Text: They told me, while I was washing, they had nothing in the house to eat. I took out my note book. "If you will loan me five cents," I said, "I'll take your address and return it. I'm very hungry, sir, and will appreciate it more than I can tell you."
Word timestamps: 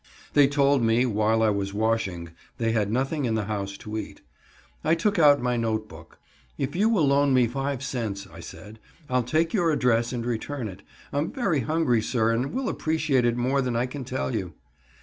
They 0.33 0.47
told 0.47 0.81
me, 0.81 1.05
while 1.05 1.43
I 1.43 1.51
was 1.51 1.75
washing, 1.75 2.31
they 2.57 2.71
had 2.71 2.91
nothing 2.91 3.25
in 3.25 3.35
the 3.35 3.45
house 3.45 3.77
to 3.77 3.99
eat. 3.99 4.21
I 4.83 4.95
took 4.95 5.19
out 5.19 5.39
my 5.43 5.57
note 5.57 5.87
book. 5.87 6.17
"If 6.57 6.75
you 6.75 6.89
will 6.89 7.05
loan 7.05 7.35
me 7.35 7.45
five 7.45 7.83
cents," 7.83 8.25
I 8.33 8.39
said, 8.39 8.79
"I'll 9.11 9.21
take 9.21 9.53
your 9.53 9.69
address 9.69 10.11
and 10.11 10.25
return 10.25 10.67
it. 10.67 10.81
I'm 11.13 11.31
very 11.31 11.59
hungry, 11.59 12.01
sir, 12.01 12.31
and 12.31 12.51
will 12.51 12.67
appreciate 12.67 13.25
it 13.25 13.37
more 13.37 13.61
than 13.61 13.75
I 13.75 13.85
can 13.85 14.03
tell 14.03 14.33
you." 14.33 14.53